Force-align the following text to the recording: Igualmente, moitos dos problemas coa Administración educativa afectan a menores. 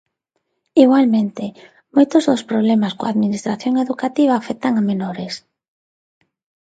Igualmente, 0.83 1.45
moitos 1.95 2.23
dos 2.29 2.45
problemas 2.51 2.95
coa 2.97 3.11
Administración 3.13 3.73
educativa 3.85 4.33
afectan 4.35 4.73
a 4.77 4.83
menores. 4.89 5.33